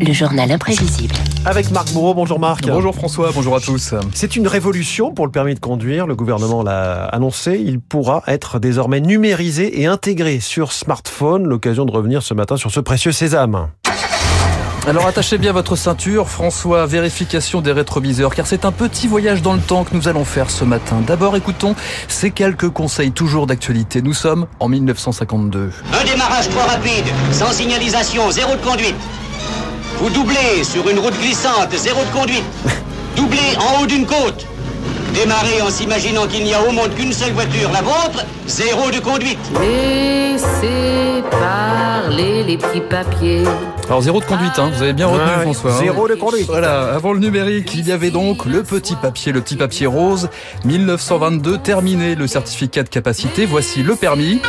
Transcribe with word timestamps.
le 0.00 0.12
journal 0.12 0.50
imprévisible. 0.50 1.14
Avec 1.44 1.70
Marc 1.70 1.92
Bourreau, 1.92 2.14
bonjour 2.14 2.38
Marc. 2.38 2.66
Bonjour 2.66 2.94
François, 2.94 3.30
bonjour 3.34 3.56
à 3.56 3.60
tous. 3.60 3.94
C'est 4.14 4.36
une 4.36 4.46
révolution 4.46 5.12
pour 5.12 5.26
le 5.26 5.32
permis 5.32 5.54
de 5.54 5.60
conduire, 5.60 6.06
le 6.06 6.16
gouvernement 6.16 6.62
l'a 6.62 7.04
annoncé, 7.06 7.60
il 7.64 7.80
pourra 7.80 8.22
être 8.26 8.58
désormais 8.58 9.00
numérisé 9.00 9.80
et 9.80 9.86
intégré 9.86 10.40
sur 10.40 10.72
smartphone, 10.72 11.44
l'occasion 11.46 11.84
de 11.84 11.92
revenir 11.92 12.22
ce 12.22 12.34
matin 12.34 12.56
sur 12.56 12.70
ce 12.70 12.80
précieux 12.80 13.12
sésame. 13.12 13.68
Alors 14.86 15.06
attachez 15.06 15.36
bien 15.36 15.52
votre 15.52 15.76
ceinture, 15.76 16.30
François, 16.30 16.86
vérification 16.86 17.60
des 17.60 17.72
rétroviseurs, 17.72 18.34
car 18.34 18.46
c'est 18.46 18.64
un 18.64 18.72
petit 18.72 19.06
voyage 19.06 19.42
dans 19.42 19.52
le 19.52 19.60
temps 19.60 19.84
que 19.84 19.94
nous 19.94 20.08
allons 20.08 20.24
faire 20.24 20.50
ce 20.50 20.64
matin. 20.64 21.02
D'abord 21.06 21.36
écoutons 21.36 21.74
ces 22.08 22.30
quelques 22.30 22.70
conseils 22.70 23.12
toujours 23.12 23.46
d'actualité. 23.46 24.00
Nous 24.00 24.14
sommes 24.14 24.46
en 24.60 24.68
1952. 24.68 25.72
Un 25.92 26.04
démarrage 26.04 26.48
trop 26.48 26.66
rapide, 26.66 27.04
sans 27.32 27.52
signalisation, 27.52 28.30
zéro 28.30 28.56
de 28.56 28.62
conduite. 28.62 28.96
Vous 30.00 30.10
doublez 30.10 30.62
sur 30.64 30.88
une 30.88 30.98
route 30.98 31.18
glissante, 31.20 31.72
zéro 31.76 32.00
de 32.04 32.18
conduite. 32.18 32.44
Doublez 33.16 33.56
en 33.58 33.82
haut 33.82 33.86
d'une 33.86 34.06
côte. 34.06 34.46
Démarrez 35.12 35.60
en 35.62 35.70
s'imaginant 35.70 36.26
qu'il 36.28 36.44
n'y 36.44 36.54
a 36.54 36.62
au 36.62 36.70
monde 36.70 36.94
qu'une 36.94 37.12
seule 37.12 37.32
voiture, 37.32 37.70
la 37.72 37.82
vôtre, 37.82 38.24
zéro 38.46 38.90
de 38.92 39.00
conduite. 39.00 39.38
Laissez 39.60 41.24
parler 41.30 42.44
les 42.44 42.58
petits 42.58 42.82
papiers. 42.82 43.42
Alors 43.88 44.02
zéro 44.02 44.20
de 44.20 44.24
conduite, 44.26 44.52
hein, 44.58 44.70
vous 44.72 44.82
avez 44.82 44.92
bien 44.92 45.06
retenu 45.08 45.24
Ouais, 45.24 45.42
François. 45.42 45.72
hein. 45.72 45.78
zéro 45.80 46.06
de 46.06 46.14
conduite. 46.14 46.46
Voilà, 46.46 46.94
avant 46.94 47.12
le 47.12 47.18
numérique, 47.18 47.74
il 47.74 47.88
y 47.88 47.92
avait 47.92 48.10
donc 48.10 48.44
le 48.44 48.62
petit 48.62 48.94
papier, 48.94 49.32
le 49.32 49.40
petit 49.40 49.56
papier 49.56 49.86
rose. 49.86 50.28
1922, 50.64 51.58
terminé 51.58 52.14
le 52.14 52.26
certificat 52.28 52.84
de 52.84 52.88
capacité, 52.88 53.46
voici 53.46 53.82
le 53.82 53.96
permis. 53.96 54.40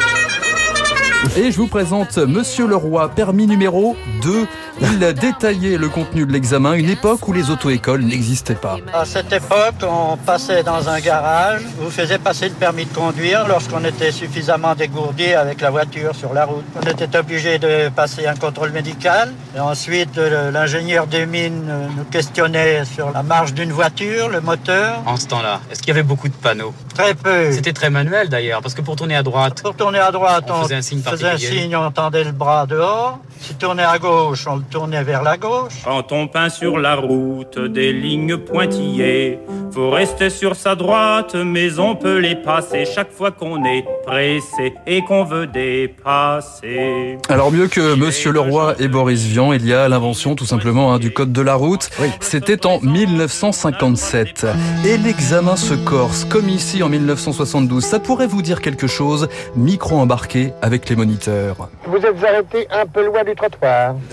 Et 1.36 1.52
je 1.52 1.58
vous 1.58 1.68
présente 1.68 2.18
Monsieur 2.18 2.66
Leroy, 2.66 3.10
permis 3.10 3.46
numéro 3.46 3.96
2. 4.24 4.48
Il 4.82 5.04
a 5.04 5.12
détaillé 5.12 5.78
le 5.78 5.90
contenu 5.90 6.26
de 6.26 6.32
l'examen, 6.32 6.74
une 6.74 6.90
époque 6.90 7.28
où 7.28 7.34
les 7.34 7.50
auto-écoles 7.50 8.02
n'existaient 8.02 8.56
pas. 8.56 8.78
À 8.94 9.04
cette 9.04 9.32
époque, 9.34 9.76
on 9.84 10.16
passait 10.16 10.64
dans 10.64 10.88
un 10.88 11.02
garage, 11.02 11.62
vous 11.78 11.92
faisiez 11.92 12.18
passer 12.18 12.48
le 12.48 12.56
permis 12.56 12.86
de 12.86 12.94
conduire 12.94 13.46
lorsqu'on 13.48 13.84
était 13.84 14.12
suffisamment 14.14 14.76
dégourdi 14.76 15.34
avec 15.34 15.60
la 15.60 15.70
voiture 15.70 16.16
sur 16.16 16.34
la 16.34 16.46
route. 16.46 16.64
On 16.82 16.90
était 16.90 17.18
obligé 17.18 17.60
de 17.60 17.90
passer 17.90 18.26
un 18.26 18.36
contrôle 18.36 18.72
médical 18.72 19.34
et 19.56 19.60
ensuite 19.60 20.16
l'ingénieur 20.18 21.08
des 21.08 21.26
mines 21.26 21.68
euh, 21.70 21.88
nous 21.98 22.06
questionnait 22.06 22.86
sur 22.86 23.12
la 23.12 23.24
marche 23.24 23.54
d'une 23.54 23.74
voiture, 23.74 24.30
le 24.30 24.40
moteur. 24.40 25.02
En 25.06 25.18
ce 25.18 25.28
temps-là, 25.28 25.60
est-ce 25.70 25.80
qu'il 25.80 25.90
y 25.90 25.92
avait 25.92 26.04
beaucoup 26.04 26.30
de 26.30 26.34
panneaux? 26.34 26.74
Très 26.96 27.14
peu. 27.14 27.52
C'était 27.52 27.74
très 27.74 27.90
manuel 27.90 28.30
d'ailleurs, 28.30 28.62
parce 28.62 28.74
que 28.74 28.82
pour 28.82 28.96
tourner 28.96 29.16
à 29.18 29.24
droite, 29.24 29.62
Pour 29.62 29.76
tourner 29.76 30.00
à 30.00 30.12
droite, 30.12 30.46
On 30.50 30.54
on, 30.54 30.64
faisait 30.64 30.76
un 30.76 30.82
signe 30.82 31.02
faisait 31.10 31.30
un 31.30 31.38
signe, 31.38 31.76
on 31.76 31.92
tendait 31.92 32.24
le 32.24 32.32
bras 32.32 32.66
dehors. 32.66 33.20
Si 33.42 33.56
tournait 33.56 33.84
à 33.84 33.98
gauche, 33.98 34.46
on 34.48 34.58
le 34.58 34.64
tournait 34.64 35.04
vers 35.04 35.24
la 35.24 35.38
gauche. 35.38 35.82
Quand 35.84 36.12
on 36.12 36.28
peint 36.28 36.50
sur 36.50 36.78
la 36.78 36.96
route 36.96 37.58
des 37.58 37.94
lignes 37.94 38.38
pointillées, 38.38 39.40
faut 39.72 39.90
rester 39.90 40.30
sur 40.30 40.56
sa 40.56 40.76
droite, 40.76 41.36
mais 41.36 41.80
on 41.80 41.96
peut 41.96 42.18
les 42.18 42.36
passer 42.36 42.86
chaque 42.86 43.12
fois 43.12 43.32
qu'on 43.32 43.64
est 43.64 43.86
pressé 44.06 44.74
et 44.86 45.04
qu'on 45.04 45.24
veut 45.24 45.48
dépasser. 45.48 47.18
Alors 47.30 47.52
mieux 47.52 47.68
que 47.68 47.96
Monsieur 47.96 48.32
Leroy 48.32 48.76
et 48.80 48.88
Boris 48.88 49.24
Vian, 49.24 49.54
il 49.54 49.66
y 49.66 49.74
a 49.74 49.88
l'invention 49.88 50.36
tout 50.36 50.46
simplement 50.46 50.94
hein, 50.94 51.00
du 51.00 51.12
code 51.12 51.32
de 51.32 51.42
la 51.42 51.56
route. 51.56 51.90
C'était 52.20 52.66
en 52.66 52.80
1957. 52.82 54.48
Et 54.86 54.98
l'examen 54.98 55.56
se 55.56 55.76
corse, 55.76 56.26
comme 56.26 56.50
ici 56.50 56.84
en 56.84 56.90
1972. 56.90 57.84
Ça 57.84 58.00
pourrait 58.00 58.28
vous 58.28 58.42
dire 58.42 58.62
quelque 58.62 58.88
chose, 58.88 59.30
micro 59.56 59.98
embarqué 59.98 60.52
avec 60.62 60.90
les 60.90 60.96
moniteurs. 60.96 61.70
Vous 61.86 61.98
êtes 61.98 62.24
arrêté 62.24 62.68
un 62.72 62.86
peu 62.86 63.06
loin 63.06 63.24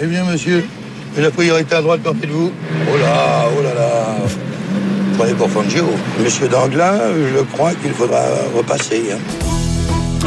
Eh 0.03 0.06
bien, 0.06 0.25
monsieur, 0.25 0.65
la 1.16 1.31
priorité 1.31 1.75
à 1.77 1.82
droite, 1.82 2.00
qu'en 2.04 2.15
faites-vous? 2.15 2.53
Oh 2.93 2.97
là, 2.99 3.44
oh 3.59 3.62
là 3.62 3.75
là 3.75 4.16
Prenez 5.19 5.32
pour 5.34 5.49
Fangio. 5.50 5.84
Monsieur 6.22 6.49
Danglin, 6.49 6.99
je 7.34 7.43
crois 7.54 7.72
qu'il 7.75 7.93
faudra 7.93 8.21
repasser. 8.54 9.12
hein. 9.12 9.46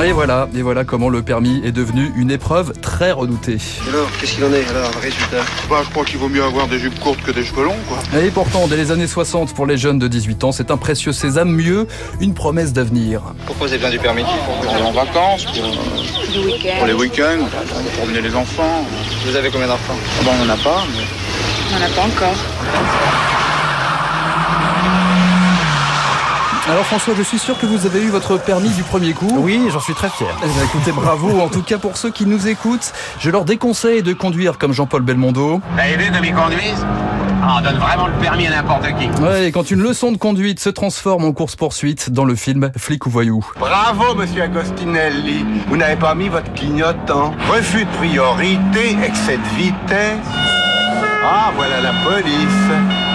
Et 0.06 0.14
voilà, 0.14 0.48
et 0.56 0.62
voilà 0.62 0.86
comment 0.86 1.10
le 1.10 1.22
permis 1.22 1.62
est 1.66 1.74
devenu 1.74 2.12
une 2.16 2.32
épreuve 2.32 2.72
très 2.82 3.12
redoutée. 3.12 3.58
Alors, 3.90 4.08
qu'est-ce 4.18 4.36
qu'il 4.36 4.46
en 4.46 4.54
est, 4.54 4.68
alors, 4.70 4.92
résultat? 5.02 5.44
Bah, 5.70 5.82
je 5.84 5.90
crois 5.90 6.06
qu'il 6.06 6.18
vaut 6.18 6.30
mieux 6.30 6.44
avoir 6.44 6.68
des 6.68 6.80
jupes 6.80 6.98
courtes 7.00 7.22
que 7.22 7.32
des 7.32 7.44
cheveux 7.44 7.66
longs, 7.66 7.76
quoi. 7.88 7.98
Et 8.20 8.32
pourtant, 8.32 8.68
dès 8.68 8.78
les 8.78 8.92
années 8.92 9.08
60, 9.08 9.54
pour 9.54 9.66
les 9.66 9.78
jeunes 9.78 10.00
de 10.00 10.08
18 10.08 10.46
ans, 10.46 10.52
c'est 10.54 10.72
un 10.72 10.78
précieux 10.78 11.12
sésame, 11.12 11.52
mieux 11.52 11.86
une 12.22 12.34
promesse 12.34 12.72
d'avenir. 12.72 13.22
Pourquoi 13.46 13.68
vous 13.68 13.74
avez 13.74 13.82
besoin 13.82 13.92
du 13.92 14.00
permis? 14.00 14.24
Pour 14.64 14.74
aller 14.74 14.84
en 14.84 14.92
vacances, 14.92 15.46
pour, 15.46 15.66
euh, 15.66 16.78
pour 16.78 16.88
les 16.88 16.94
week-ends, 16.94 17.46
pour 17.50 17.92
promener 18.00 18.22
les 18.22 18.34
enfants. 18.36 18.86
Vous 19.26 19.36
avez 19.36 19.50
combien 19.50 19.68
d'enfants? 19.68 19.98
Bon, 20.24 20.32
on 20.42 20.46
n'en 20.46 20.54
a 20.54 20.58
pas, 20.58 20.84
mais... 20.96 21.04
On 21.76 21.80
n'a 21.80 21.90
pas 21.90 22.02
encore. 22.02 23.19
Alors 26.70 26.86
François, 26.86 27.16
je 27.18 27.24
suis 27.24 27.40
sûr 27.40 27.58
que 27.60 27.66
vous 27.66 27.88
avez 27.88 28.00
eu 28.04 28.10
votre 28.10 28.38
permis 28.38 28.70
du 28.70 28.84
premier 28.84 29.14
coup. 29.14 29.32
Oui, 29.40 29.60
j'en 29.72 29.80
suis 29.80 29.96
très 29.96 30.10
fier. 30.10 30.28
Eh 30.44 30.48
bien, 30.48 30.64
écoutez, 30.64 30.92
bravo. 30.92 31.40
En 31.42 31.48
tout 31.50 31.64
cas, 31.64 31.80
pour 31.80 31.98
ceux 31.98 32.12
qui 32.12 32.28
nous 32.28 32.48
écoutent, 32.48 32.94
je 33.20 33.32
leur 33.32 33.44
déconseille 33.44 34.04
de 34.04 34.14
conduire 34.14 34.60
comme 34.60 34.72
Jean-Paul 34.72 35.02
Belmondo. 35.02 35.62
Vous 35.74 35.80
avez 35.80 35.98
vu 35.98 36.12
comme 36.12 36.24
ils 36.24 36.34
conduisent 36.34 36.86
Ah, 37.42 37.56
On 37.58 37.62
donne 37.64 37.78
vraiment 37.78 38.06
le 38.06 38.14
permis 38.22 38.46
à 38.46 38.52
n'importe 38.52 38.86
qui. 39.00 39.08
Ouais, 39.22 39.48
et 39.48 39.52
quand 39.52 39.72
une 39.72 39.82
leçon 39.82 40.12
de 40.12 40.18
conduite 40.18 40.60
se 40.60 40.70
transforme 40.70 41.26
en 41.26 41.32
course-poursuite 41.34 42.12
dans 42.12 42.26
le 42.26 42.36
film 42.36 42.72
Flic 42.78 43.08
ou 43.08 43.10
Voyou. 43.10 43.44
Bravo, 43.60 44.14
monsieur 44.14 44.44
Agostinelli. 44.44 45.46
Vous 45.70 45.78
n'avez 45.78 45.96
pas 45.96 46.14
mis 46.14 46.30
votre 46.30 46.54
clignotant. 46.54 47.34
Refus 47.50 47.86
de 47.86 47.92
priorité, 47.98 48.96
excès 49.04 49.38
de 49.38 49.58
vitesse. 49.58 50.18
Ah, 51.22 51.52
voilà 51.56 51.82
la 51.82 51.94
police. 52.04 52.72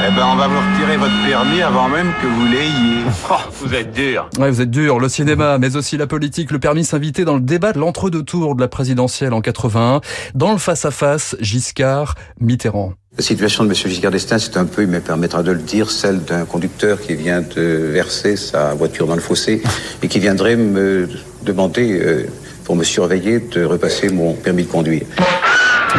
Eh 0.06 0.14
ben, 0.14 0.26
on 0.26 0.36
va 0.36 0.46
vous 0.46 0.58
retirer 0.58 0.96
votre 0.96 1.14
permis 1.26 1.62
avant 1.62 1.88
même 1.88 2.12
que 2.20 2.26
vous 2.26 2.46
l'ayez. 2.46 3.04
Oh, 3.30 3.36
vous 3.52 3.74
êtes 3.74 3.92
dur. 3.92 4.28
Ouais, 4.38 4.50
vous 4.50 4.60
êtes 4.60 4.70
dur, 4.70 4.98
le 4.98 5.08
cinéma, 5.08 5.58
mais 5.58 5.76
aussi 5.76 5.96
la 5.96 6.06
politique. 6.06 6.50
Le 6.50 6.58
permis 6.58 6.84
s'invitait 6.84 7.24
dans 7.24 7.34
le 7.34 7.40
débat 7.40 7.72
de 7.72 7.78
l'entre-deux 7.78 8.22
tours 8.22 8.54
de 8.54 8.60
la 8.60 8.68
présidentielle 8.68 9.32
en 9.32 9.40
81, 9.40 10.00
dans 10.34 10.52
le 10.52 10.58
face-à-face 10.58 11.36
Giscard-Mitterrand. 11.40 12.92
La 13.16 13.24
situation 13.24 13.64
de 13.64 13.70
M. 13.70 13.74
Giscard 13.74 14.10
d'Estaing, 14.10 14.38
c'est 14.38 14.56
un 14.58 14.66
peu, 14.66 14.82
il 14.82 14.88
me 14.88 15.00
permettra 15.00 15.42
de 15.42 15.52
le 15.52 15.60
dire, 15.60 15.90
celle 15.90 16.22
d'un 16.22 16.44
conducteur 16.44 17.00
qui 17.00 17.14
vient 17.14 17.40
de 17.40 17.62
verser 17.92 18.36
sa 18.36 18.74
voiture 18.74 19.06
dans 19.06 19.14
le 19.14 19.22
fossé 19.22 19.62
et 20.02 20.08
qui 20.08 20.18
viendrait 20.18 20.56
me 20.56 21.08
demander, 21.42 21.98
euh, 22.00 22.26
pour 22.64 22.76
me 22.76 22.84
surveiller, 22.84 23.38
de 23.40 23.64
repasser 23.64 24.10
mon 24.10 24.34
permis 24.34 24.64
de 24.64 24.68
conduire. 24.70 25.06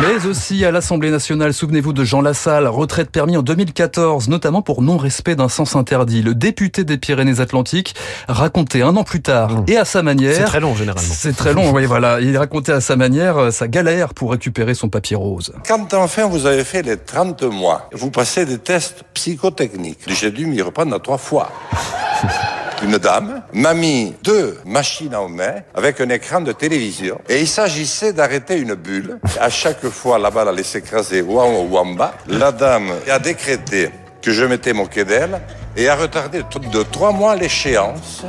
Mais 0.01 0.25
aussi 0.25 0.66
à 0.66 0.72
l'Assemblée 0.72 1.09
nationale, 1.09 1.53
souvenez-vous 1.53 1.94
de 1.94 2.03
Jean 2.03 2.22
Lassalle, 2.22 2.67
retraite 2.67 3.09
permis 3.09 3.38
en 3.38 3.41
2014, 3.41 4.28
notamment 4.28 4.61
pour 4.61 4.81
non-respect 4.81 5.35
d'un 5.35 5.47
sens 5.47 5.78
interdit. 5.78 6.22
Le 6.22 6.35
député 6.35 6.83
des 6.83 6.97
Pyrénées-Atlantiques 6.97 7.95
racontait 8.28 8.81
un 8.81 8.97
an 8.97 9.03
plus 9.05 9.22
tard, 9.22 9.63
et 9.67 9.78
à 9.78 9.85
sa 9.85 10.03
manière... 10.03 10.35
C'est 10.35 10.44
très 10.44 10.59
long 10.59 10.75
généralement. 10.75 11.13
C'est 11.13 11.35
très 11.35 11.53
long, 11.53 11.72
oui, 11.72 11.85
voilà. 11.85 12.19
Il 12.19 12.38
racontait 12.38 12.73
à 12.73 12.81
sa 12.81 12.97
manière 12.97 13.38
euh, 13.38 13.51
sa 13.51 13.69
galère 13.69 14.13
pour 14.13 14.31
récupérer 14.31 14.73
son 14.73 14.89
papier 14.89 15.16
rose. 15.16 15.53
Quand 15.66 15.94
enfin 15.94 16.28
vous 16.28 16.45
avez 16.45 16.66
fait 16.66 16.81
les 16.81 16.97
30 16.97 17.44
mois, 17.44 17.89
vous 17.94 18.11
passez 18.11 18.45
des 18.45 18.57
tests 18.57 19.03
psychotechniques. 19.13 20.00
J'ai 20.07 20.31
dû 20.31 20.45
m'y 20.45 20.61
reprendre 20.61 20.94
à 20.94 21.00
trois 21.00 21.17
fois. 21.17 21.51
Une 22.83 22.97
dame 22.97 23.41
m'a 23.53 23.73
mis 23.73 24.15
deux 24.23 24.59
machines 24.65 25.16
en 25.16 25.29
main 25.29 25.55
avec 25.73 26.01
un 26.01 26.09
écran 26.09 26.41
de 26.41 26.51
télévision 26.51 27.19
et 27.29 27.39
il 27.39 27.47
s'agissait 27.47 28.13
d'arrêter 28.13 28.57
une 28.57 28.75
bulle. 28.75 29.17
À 29.39 29.49
chaque 29.49 29.87
fois, 29.87 30.19
la 30.19 30.29
balle 30.29 30.49
allait 30.49 30.63
s'écraser 30.63 31.22
ou 31.22 31.39
en. 31.39 31.85
La 32.27 32.51
dame 32.51 32.91
a 33.09 33.19
décrété 33.19 33.89
que 34.22 34.31
je 34.31 34.43
m'étais 34.43 34.73
moqué 34.73 35.05
d'elle 35.05 35.39
et 35.77 35.87
a 35.87 35.95
retardé 35.95 36.41
de 36.43 36.83
trois 36.83 37.11
mois 37.11 37.35
l'échéance 37.35 38.23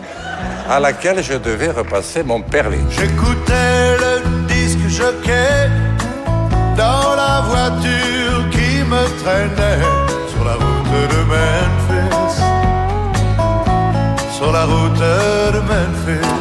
à 0.69 0.79
laquelle 0.79 1.23
je 1.23 1.35
devais 1.35 1.71
repasser 1.71 2.23
mon 2.23 2.43
permis. 2.43 2.85
J'écoutais 2.91 3.97
le 3.99 4.47
disque 4.47 4.89
jockey 4.89 5.71
dans 6.77 7.15
la 7.15 7.41
voiture 7.43 8.51
qui 8.51 8.83
me 8.85 9.23
traînait 9.23 9.66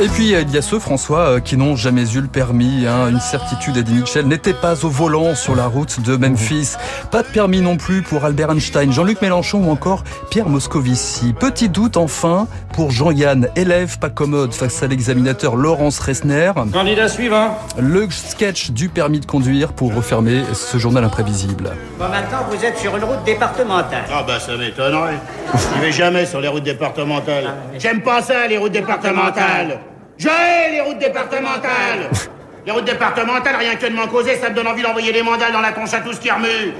Et 0.02 0.10
puis, 0.10 0.36
euh, 0.36 0.42
il 0.42 0.52
y 0.52 0.58
a 0.58 0.62
ceux, 0.62 0.78
François, 0.78 1.20
euh, 1.20 1.40
qui 1.40 1.56
n'ont 1.56 1.78
jamais 1.78 2.04
eu 2.12 2.20
le 2.20 2.28
permis. 2.28 2.86
hein. 2.86 3.10
Une 3.10 3.22
certitude, 3.22 3.78
Eddie 3.78 3.94
Mitchell 3.94 4.28
n'était 4.28 4.54
pas 4.54 4.84
au 4.84 4.90
volant 4.90 5.36
sur 5.36 5.56
la 5.56 5.68
route 5.68 6.02
de 6.02 6.18
Memphis. 6.18 6.74
Pas 7.12 7.24
de 7.24 7.28
permis 7.30 7.62
non 7.62 7.78
plus 7.78 8.02
pour 8.02 8.26
Albert 8.26 8.52
Einstein, 8.52 8.92
Jean-Luc 8.92 9.22
Mélenchon 9.22 9.64
ou 9.64 9.72
encore 9.72 10.04
Pierre 10.30 10.50
Moscovici. 10.50 11.34
Petit 11.40 11.70
doute, 11.70 11.96
enfin, 11.96 12.48
pour 12.75 12.92
Jean-Yann, 12.92 13.48
élève 13.56 14.00
pas 14.00 14.10
commode 14.10 14.54
face 14.54 14.83
à 14.83 14.88
l'examinateur 14.88 15.56
Laurence 15.56 15.98
Resner. 15.98 16.51
Candidat 16.74 17.07
suivant. 17.07 17.57
Le 17.80 18.10
sketch 18.12 18.72
du 18.72 18.89
permis 18.89 19.22
de 19.22 19.25
conduire 19.25 19.72
pour 19.72 19.95
refermer 19.95 20.44
ce 20.54 20.77
journal 20.77 21.06
imprévisible. 21.06 21.72
Bon, 21.98 22.10
maintenant, 22.10 22.39
vous 22.50 22.66
êtes 22.66 22.77
sur 22.77 22.98
une 22.98 23.06
route 23.06 23.24
départementale. 23.25 24.04
Ah 24.12 24.24
bah 24.27 24.39
ça 24.42 24.57
m'étonnerait. 24.57 25.19
Je 25.54 25.81
vais 25.81 25.94
jamais 25.94 26.25
sur 26.25 26.42
les 26.42 26.50
routes 26.50 26.63
départementales. 26.63 27.54
J'aime 27.80 28.01
pas 28.01 28.22
ça, 28.22 28.45
les 28.45 28.57
routes 28.57 28.74
départementales. 28.74 29.80
Je 30.18 30.27
hais 30.27 30.72
les 30.72 30.81
routes 30.81 31.00
départementales. 31.00 32.10
Les 32.66 32.72
routes 32.72 32.86
départementales, 32.86 33.57
rien 33.60 33.75
que 33.75 33.86
de 33.86 33.94
m'en 33.94 34.07
causer, 34.07 34.38
ça 34.38 34.50
me 34.50 34.56
donne 34.56 34.66
envie 34.66 34.81
d'envoyer 34.81 35.13
des 35.13 35.22
mandats 35.22 35.51
dans 35.51 35.62
la 35.62 35.72
tronche 35.72 35.94
à 35.94 36.00
tout 36.00 36.13
ce 36.13 36.19
qui 36.19 36.31
remue. 36.31 36.74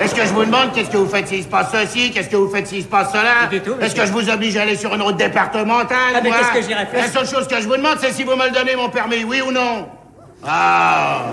Est-ce 0.00 0.14
que 0.14 0.22
je 0.22 0.32
vous 0.32 0.44
demande 0.44 0.72
qu'est-ce 0.74 0.90
que 0.90 0.96
vous 0.96 1.08
faites 1.08 1.28
s'il 1.28 1.42
se 1.42 1.48
passe 1.48 1.68
ceci? 1.72 2.10
Qu'est-ce 2.10 2.28
que 2.28 2.36
vous 2.36 2.48
faites 2.50 2.66
s'il 2.66 2.82
se 2.82 2.88
passe 2.88 3.10
cela? 3.12 3.50
Est-ce 3.80 3.94
que 3.94 4.06
je 4.06 4.12
vous 4.12 4.28
oblige 4.30 4.56
à 4.56 4.62
aller 4.62 4.76
sur 4.76 4.94
une 4.94 5.02
route 5.02 5.16
départementale 5.16 6.14
Ah, 6.14 6.20
mais 6.22 6.30
qu'est-ce 6.30 6.68
que 6.68 6.74
faire? 6.74 6.86
La 6.94 7.08
seule 7.08 7.28
chose 7.28 7.46
que 7.46 7.60
je 7.60 7.66
vous 7.68 7.76
demande, 7.76 7.98
c'est 8.00 8.12
si 8.12 8.24
vous 8.24 8.34
me 8.36 8.46
le 8.46 8.50
donnez, 8.50 8.76
mon 8.76 8.88
permis, 8.88 9.24
oui 9.24 9.42
ou 9.46 9.52
non. 9.52 9.88
Ah 10.46 11.24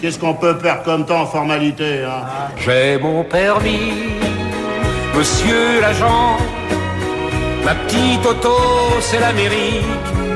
Qu'est-ce 0.00 0.18
qu'on 0.18 0.34
peut 0.34 0.56
perdre 0.58 0.82
comme 0.82 1.06
temps 1.06 1.22
en 1.22 1.26
formalité, 1.26 2.04
hein? 2.04 2.24
J'ai 2.58 2.98
mon 2.98 3.24
permis, 3.24 3.92
monsieur 5.16 5.80
l'agent. 5.80 6.36
Ma 7.64 7.74
petite 7.74 8.24
auto, 8.26 8.54
c'est 9.00 9.18
l'Amérique 9.18 9.84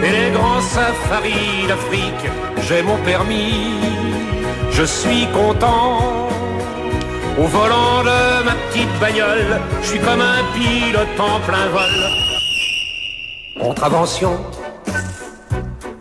et 0.02 0.10
les 0.10 0.30
grands 0.30 0.62
safaris 0.62 1.66
d'Afrique. 1.68 2.32
J'ai 2.66 2.82
mon 2.82 2.96
permis, 2.98 3.74
je 4.72 4.82
suis 4.84 5.26
content. 5.34 6.27
Au 7.38 7.46
volant 7.46 8.02
de 8.02 8.44
ma 8.44 8.54
petite 8.68 8.88
bagnole, 9.00 9.60
je 9.82 9.86
suis 9.86 9.98
comme 10.00 10.20
un 10.20 10.42
pilote 10.54 11.08
en 11.20 11.40
plein 11.40 11.68
vol. 11.68 11.82
Contravention. 13.60 14.38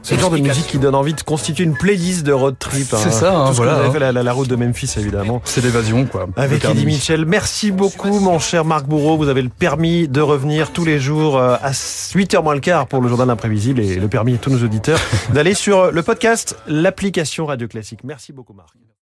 C'est 0.01 0.15
le 0.15 0.21
genre 0.21 0.29
de 0.31 0.37
musique 0.37 0.67
qui 0.67 0.77
donne 0.79 0.95
envie 0.95 1.13
de 1.13 1.21
constituer 1.21 1.65
une 1.65 1.75
playlist 1.75 2.25
de 2.25 2.31
road 2.31 2.55
trip. 2.57 2.87
C'est 2.95 3.11
ça, 3.11 3.35
hein, 3.37 3.47
Tout 3.47 3.53
ce 3.55 3.57
que 3.59 3.63
voilà, 3.65 3.73
vous 3.73 3.79
avez 3.79 3.89
hein. 3.89 3.91
fait 3.91 3.99
la, 3.99 4.11
la- 4.13 4.23
la 4.23 4.31
route 4.33 4.47
de 4.47 4.55
Memphis, 4.55 4.93
évidemment. 4.97 5.41
C'est 5.43 5.61
l'évasion, 5.61 6.05
quoi. 6.05 6.27
Avec. 6.37 6.63
Eddie 6.63 6.85
Mitchell. 6.85 7.25
Merci 7.25 7.71
beaucoup, 7.71 8.19
mon 8.21 8.39
cher 8.39 8.63
Marc 8.63 8.85
Bourreau. 8.85 9.17
Vous 9.17 9.27
avez 9.27 9.41
le 9.41 9.49
permis 9.49 10.07
de 10.07 10.21
revenir 10.21 10.71
tous 10.71 10.85
les 10.85 10.97
jours 10.99 11.37
euh, 11.37 11.57
à 11.61 11.71
8h 11.71 12.41
moins 12.41 12.53
le 12.53 12.61
quart 12.61 12.87
pour 12.87 13.01
le 13.01 13.09
journal 13.09 13.29
imprévisible 13.29 13.81
et 13.81 13.95
le 13.97 14.07
permis 14.07 14.35
à 14.35 14.37
tous 14.37 14.49
nos 14.49 14.63
auditeurs 14.63 14.99
d'aller 15.33 15.53
sur 15.53 15.91
le 15.91 16.01
podcast, 16.01 16.57
l'application 16.67 17.45
Radio 17.45 17.67
Classique. 17.67 17.99
Merci 18.05 18.31
beaucoup, 18.31 18.53
Marc. 18.53 18.69